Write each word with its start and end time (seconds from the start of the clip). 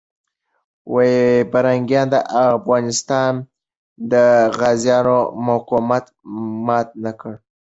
پرنګیان 1.51 2.07
د 2.13 2.15
افغان 2.45 2.85
غازیانو 4.59 5.19
مقاومت 5.47 6.05
مات 6.65 6.87
نه 7.03 7.11
کړ. 7.19 7.33